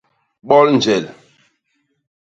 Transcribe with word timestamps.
Bol 0.51 0.67
njel. 0.77 1.05